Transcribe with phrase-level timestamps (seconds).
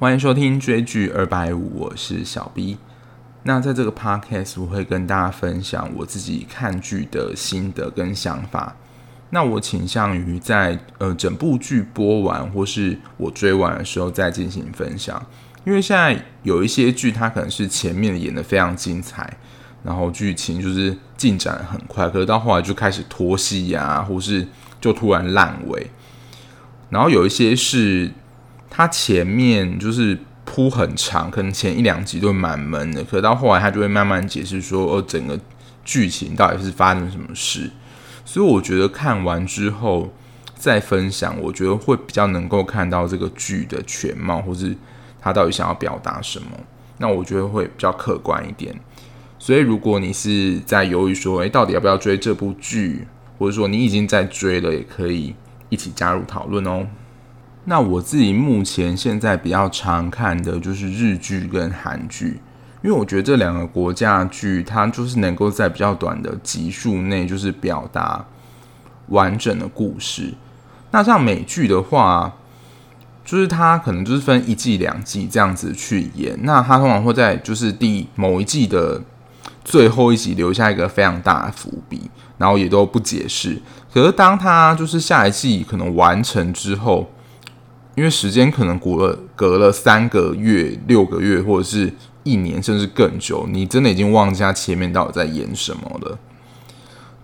[0.00, 2.76] 欢迎收听追剧二百五，我是小 B。
[3.44, 8.74] 那在这个 podcast 我会跟大家分享我自己看剧的心得跟想法。
[9.30, 15.24] 那我倾向于在呃整部剧播完或是我追完的时候再进行分享，
[15.64, 19.38] 因为现在有一些剧它可能是前面演得非常精彩，
[19.84, 24.48] 然后剧情就是进展很快，可是到后来就开始拖戏呀，或是
[24.80, 25.88] 就突然烂尾。
[26.90, 28.10] 然后有一些是。
[28.76, 35.38] 它前面就是铺很长，可能前一两集都蛮闷的，可到后来他就会慢慢解释说，哦，整个
[35.84, 37.70] 剧情到底是发生什么事。
[38.24, 40.12] 所以我觉得看完之后
[40.56, 44.76] 再分享，我觉得会比较能够看到这个剧的全貌，或是
[45.20, 46.48] 他到底想要表达什么。
[46.98, 48.74] 那我觉得会比较客观一点。
[49.38, 53.06] 所以如果你是在犹豫说，诶，到底要不要追这部剧，
[53.38, 55.32] 或者说你已经在追了，也可以
[55.68, 56.84] 一起加入讨论哦。
[57.66, 62.40] 那我自己目前现在比较常看的就是日剧跟韩剧，
[62.82, 68.24] 因为我觉得这两个国家剧，它就是能够在比较短的集数内，就是表达
[69.08, 70.34] 完整的故事。
[70.90, 72.34] 那像美剧的话，
[73.24, 79.00] 就是它可能就是分一季、两季这样子去演，那它通常会在就是第某一季的
[79.64, 83.62] 最后一集留下一个非常大的伏笔，然后也都不解释。
[83.90, 87.10] 可是当它就是下一季可能完成之后，
[87.94, 91.92] 因为时间可能隔了隔了三个月、六个月，或者是
[92.22, 96.18] 一年，甚至更久，你真的已经忘记他前面到底在演什么了。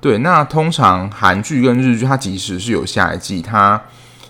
[0.01, 3.83] 对，那通常韩剧跟日剧，它即使是有下一季，它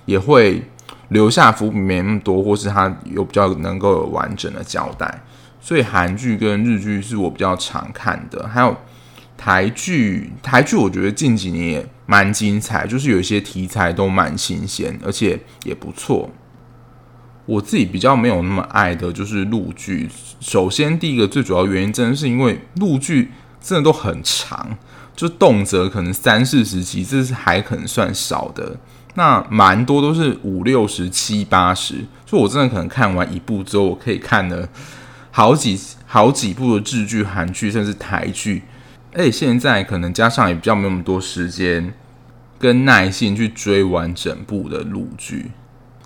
[0.05, 0.65] 也会
[1.11, 5.23] 留下伏笔没那么多，或是它有比较能够有完整的交代。
[5.61, 8.75] 所以韩剧跟日剧是我比较常看的，还有
[9.43, 16.31] 台剧，台剧我觉得近几年也蛮精彩，就是有一些题材都蛮新鲜，而且也不错。
[17.47, 20.11] 我自己比较没有那么爱的就是陆剧。
[20.41, 23.31] 首先，第一个最主要原因，真的是因为陆剧
[23.63, 24.77] 真的都很长，
[25.17, 28.77] 就动辄可能三四十集，这是还可能算少的。
[29.15, 34.69] 那蛮多都是五六十、七八十，所以我真的可能看完一部之后，我可以看了
[35.31, 38.63] 好几好几部的日剧、韩剧，甚至台剧。
[39.13, 41.93] 而且现在可能加上也比较没有那么多时间。
[42.61, 45.53] 跟耐心去追完整部的陆剧。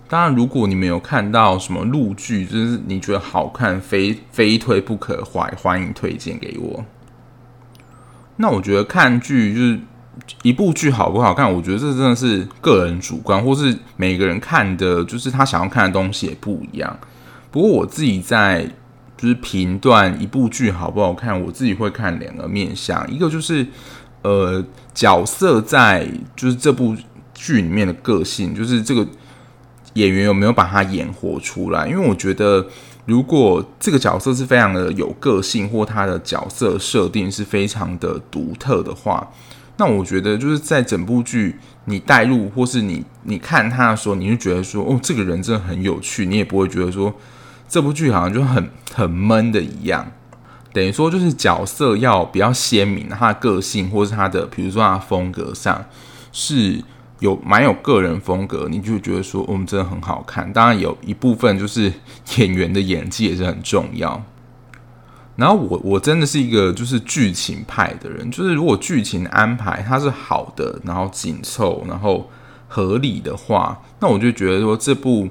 [0.07, 6.85] 当然，如果你没有看到什么陆剧，就是你觉得好看，非非推不可，欢欢迎推荐给我。
[8.37, 9.79] 那我觉得看剧就是
[10.43, 16.97] 一部剧好不好看，我觉得这真的是个人主观，或是每个人看的，就是他想要看的东西也不一样。
[17.51, 18.65] 不过我自己在
[19.25, 23.65] 就是评断一部剧好不好看，我自己会看两个面向，一个就是。
[24.21, 26.03] 呃，角色在
[26.35, 26.95] 就是这部
[27.35, 29.07] 剧里面的个性，就是这个
[29.93, 31.87] 演员有没有把他演活出来？
[31.87, 32.65] 因为我觉得，
[33.05, 39.31] 如果这个角色是非常的有个性，或他的角色设定是非常的独特的话，
[39.77, 47.13] 那我觉得就是在整部剧你带入，或是你你看他的时候，你就觉得说，哦，这个人真的很有趣，你也不会觉得说
[47.67, 50.11] 这部剧好像就很很闷的一样。
[50.73, 55.85] 等于说，就是角色要比较鲜明，他的个性或是他的，比如说他风格上
[56.33, 56.83] 是
[57.19, 60.51] 有蛮有个人风格，你就觉得说，我们真的很好看。
[60.51, 61.93] 当然，有一部分就是
[62.37, 64.21] 演员的演技也是很重要。
[65.37, 72.29] 然后我我真的是一个就是剧情派的人，就是如果剧情安排它是好的，然后紧凑，然后
[72.67, 75.29] 合理的话，那我就觉得说这部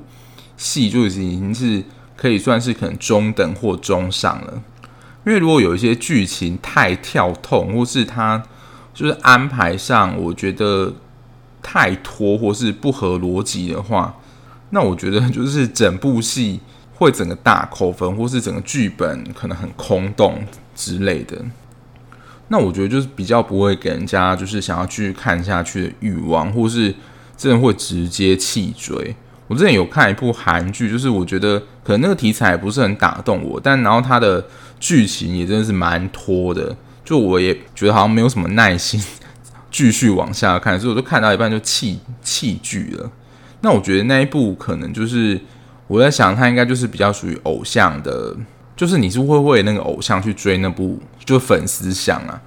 [0.56, 1.82] 戏就已经是
[2.24, 4.62] 可以算是可能中等或中上了。
[5.26, 8.42] 因为如果有一些剧情太跳痛，或是他
[8.94, 10.94] 就是安排上，我觉得
[11.62, 14.16] 太拖或是不合逻辑的话，
[14.70, 16.60] 那我觉得就是整部戏
[16.94, 20.42] 会整个大扣分，或是整个剧本可能很空洞
[20.74, 21.36] 之类的。
[22.48, 26.94] 那我觉得就是比较不会给人家就是想要去看下去的欲望，或是
[27.36, 29.14] 真的会直接弃追。
[29.46, 34.44] 我之前有看一部韩剧，就是我觉得可能那个题材不是很打动我，但然后它的
[34.80, 36.74] 剧情也真的是蛮拖的，
[37.04, 39.02] 就我也觉得好像没有什么耐心
[39.70, 43.10] 继续往下看，所以我就看到一半就弃弃剧了。
[43.60, 45.40] 那我觉得那一部可能就是
[45.86, 48.34] 我在想，它应该就是比较属于偶像的，
[48.74, 52.40] 就是你是会为那个偶像去追那部，就粉丝向啊。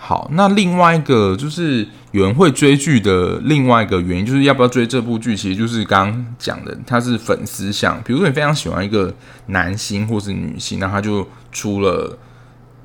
[0.00, 8.00] 好，那另外一个就是有人会追剧的另外一个原因，就是要不要追这部剧，其实就是刚刚讲的，他是粉丝向。
[8.04, 9.12] 比如说你非常喜欢一个
[9.46, 12.16] 男星或是女星，那他就出了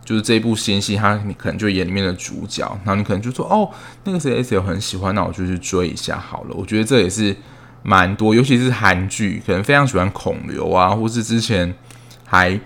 [0.04, 3.70] 就是这部新戏，他你可能就演里面的主角，然后你可能就说哦，
[4.04, 6.56] 那个谁谁谁很喜欢，那我就去追一下好了。
[6.56, 7.34] 我觉得这也是
[7.84, 11.74] 蛮多，尤其是韩剧，可能非常喜欢孔刘啊，或是之前
[12.26, 12.60] 还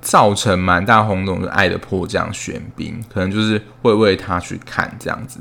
[0.00, 5.40] 造成蛮大轰动的《爱的迫降》玄彬，可能就是会为他去看这样子。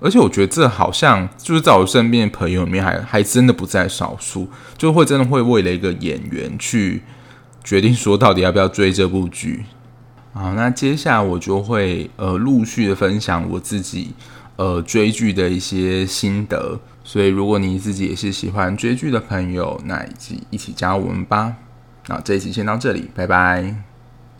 [0.00, 7.02] 而且我觉得这好像就是在我身边的朋友里面还，还真的不在少数，就会真的会为了一个演员去
[7.62, 9.64] 决定说到底要不要追这部剧。
[10.34, 14.12] 好，那接下来我就会呃陆续的分享我自己
[14.56, 16.78] 呃追剧的一些心得。
[17.02, 21.54] 所以如果你自己也是喜欢追剧的朋友，那一起一起加我们吧。
[22.06, 23.93] 那这一期先到这里，拜拜。